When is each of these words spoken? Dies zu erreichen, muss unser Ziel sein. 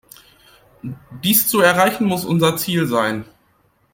Dies 1.23 1.47
zu 1.47 1.59
erreichen, 1.61 2.07
muss 2.07 2.25
unser 2.25 2.57
Ziel 2.57 2.87
sein. 2.87 3.23